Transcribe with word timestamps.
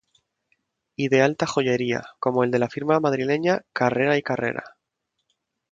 Y 0.95 1.09
de 1.09 1.21
alta 1.21 1.45
joyería, 1.45 2.01
como 2.19 2.43
el 2.43 2.49
de 2.49 2.57
la 2.57 2.69
firma 2.69 2.99
madrileña 2.99 3.65
Carrera 3.71 4.17
y 4.17 4.23
Carrera. 4.23 4.63